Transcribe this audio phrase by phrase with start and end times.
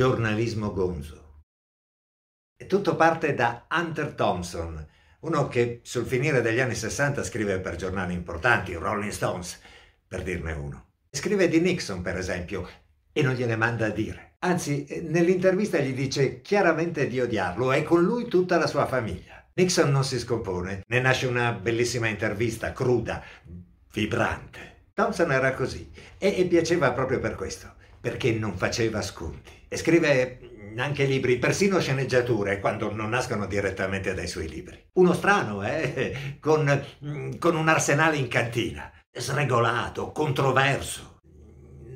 [0.00, 1.42] giornalismo gonzo.
[2.56, 4.88] E tutto parte da Hunter Thompson,
[5.20, 9.60] uno che sul finire degli anni 60 scrive per giornali importanti, Rolling Stones,
[10.08, 10.92] per dirne uno.
[11.10, 12.66] Scrive di Nixon, per esempio,
[13.12, 14.36] e non gliene manda a dire.
[14.38, 19.46] Anzi, nell'intervista gli dice chiaramente di odiarlo e con lui tutta la sua famiglia.
[19.52, 23.22] Nixon non si scompone, ne nasce una bellissima intervista, cruda,
[23.92, 24.92] vibrante.
[24.94, 29.50] Thompson era così e, e piaceva proprio per questo, perché non faceva sconti.
[29.68, 30.38] E scrive
[30.76, 34.82] anche libri, persino sceneggiature, quando non nascono direttamente dai suoi libri.
[34.94, 36.38] Uno strano, eh?
[36.40, 36.84] Con,
[37.38, 41.10] con un arsenale in cantina, sregolato, controverso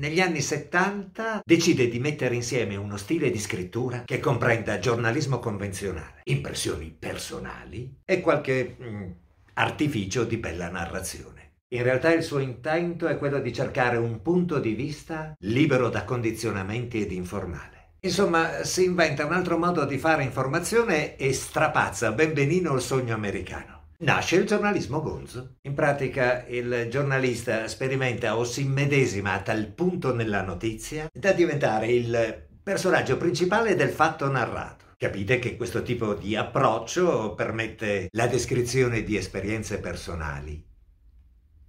[0.00, 6.22] negli anni 70 decide di mettere insieme uno stile di scrittura che comprenda giornalismo convenzionale,
[6.24, 9.10] impressioni personali e qualche mm,
[9.54, 11.39] artificio di bella narrazione.
[11.72, 16.02] In realtà il suo intento è quello di cercare un punto di vista libero da
[16.02, 17.92] condizionamenti ed informale.
[18.00, 23.14] Insomma, si inventa un altro modo di fare informazione e strapazza ben benino il sogno
[23.14, 23.90] americano.
[23.98, 25.58] Nasce il giornalismo gonzo.
[25.62, 31.86] In pratica il giornalista sperimenta o si immedesima a tal punto nella notizia da diventare
[31.92, 34.86] il personaggio principale del fatto narrato.
[34.96, 40.66] Capite che questo tipo di approccio permette la descrizione di esperienze personali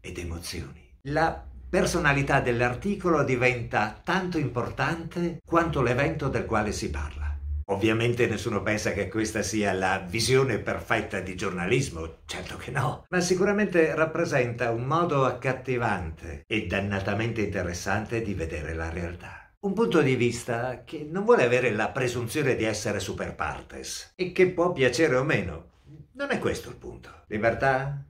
[0.01, 0.89] ed emozioni.
[1.03, 7.21] La personalità dell'articolo diventa tanto importante quanto l'evento del quale si parla.
[7.71, 13.21] Ovviamente nessuno pensa che questa sia la visione perfetta di giornalismo, certo che no, ma
[13.21, 19.49] sicuramente rappresenta un modo accattivante e dannatamente interessante di vedere la realtà.
[19.61, 24.33] Un punto di vista che non vuole avere la presunzione di essere super partes e
[24.33, 25.69] che può piacere o meno.
[26.13, 27.23] Non è questo il punto.
[27.27, 28.03] Libertà?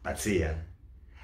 [0.00, 0.74] Pazzia?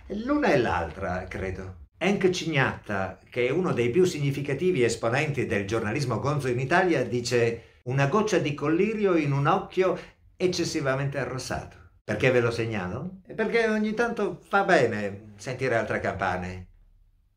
[0.09, 1.81] L'una e l'altra, credo.
[1.97, 7.79] Henk Cignatta, che è uno dei più significativi esponenti del giornalismo gonzo in Italia, dice
[7.85, 9.99] una goccia di collirio in un occhio
[10.37, 11.77] eccessivamente arrossato.
[12.05, 13.21] Perché ve lo segnalo?
[13.35, 16.67] Perché ogni tanto fa bene sentire altre campane.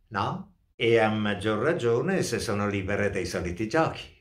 [0.07, 0.53] No?
[0.75, 4.14] E a maggior ragione se sono libere dei soliti giochi.